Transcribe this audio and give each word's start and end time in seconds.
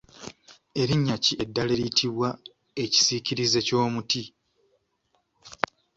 Erinnya 0.81 1.15
ki 1.23 1.33
eddala 1.43 1.71
eriyitibwa 1.75 2.29
ekisiikirize 2.83 3.59
ky’omuti? 3.67 4.23